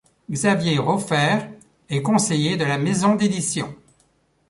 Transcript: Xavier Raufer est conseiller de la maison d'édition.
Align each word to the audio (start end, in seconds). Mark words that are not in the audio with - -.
Xavier 0.31 0.79
Raufer 0.79 1.41
est 1.89 2.01
conseiller 2.01 2.57
de 2.57 2.63
la 2.65 2.79
maison 2.79 3.13
d'édition. 3.13 3.71